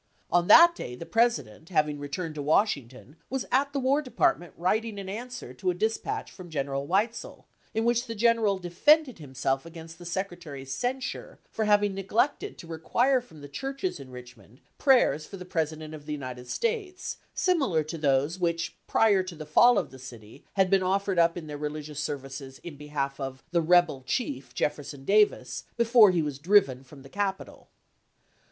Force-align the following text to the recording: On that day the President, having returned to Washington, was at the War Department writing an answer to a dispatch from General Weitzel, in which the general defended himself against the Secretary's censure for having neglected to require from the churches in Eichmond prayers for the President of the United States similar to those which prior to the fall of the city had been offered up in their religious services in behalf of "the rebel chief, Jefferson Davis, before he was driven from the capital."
On 0.31 0.47
that 0.47 0.73
day 0.73 0.95
the 0.95 1.05
President, 1.05 1.69
having 1.69 1.99
returned 1.99 2.33
to 2.33 2.41
Washington, 2.41 3.17
was 3.29 3.45
at 3.51 3.71
the 3.71 3.79
War 3.79 4.01
Department 4.01 4.51
writing 4.57 4.97
an 4.97 5.07
answer 5.07 5.53
to 5.53 5.69
a 5.69 5.75
dispatch 5.75 6.31
from 6.31 6.49
General 6.49 6.87
Weitzel, 6.87 7.45
in 7.75 7.85
which 7.85 8.07
the 8.07 8.15
general 8.15 8.57
defended 8.57 9.19
himself 9.19 9.63
against 9.63 9.99
the 9.99 10.05
Secretary's 10.07 10.71
censure 10.73 11.37
for 11.51 11.65
having 11.65 11.93
neglected 11.93 12.57
to 12.57 12.65
require 12.65 13.21
from 13.21 13.41
the 13.41 13.47
churches 13.47 13.99
in 13.99 14.09
Eichmond 14.09 14.57
prayers 14.79 15.27
for 15.27 15.37
the 15.37 15.45
President 15.45 15.93
of 15.93 16.07
the 16.07 16.13
United 16.13 16.47
States 16.49 17.17
similar 17.35 17.83
to 17.83 17.99
those 17.99 18.39
which 18.39 18.75
prior 18.87 19.21
to 19.21 19.35
the 19.35 19.45
fall 19.45 19.77
of 19.77 19.91
the 19.91 19.99
city 19.99 20.43
had 20.53 20.71
been 20.71 20.81
offered 20.81 21.19
up 21.19 21.37
in 21.37 21.45
their 21.45 21.59
religious 21.59 21.99
services 21.99 22.57
in 22.63 22.75
behalf 22.75 23.19
of 23.19 23.43
"the 23.51 23.61
rebel 23.61 24.01
chief, 24.07 24.51
Jefferson 24.55 25.05
Davis, 25.05 25.65
before 25.77 26.09
he 26.09 26.23
was 26.23 26.39
driven 26.39 26.83
from 26.83 27.03
the 27.03 27.07
capital." 27.07 27.69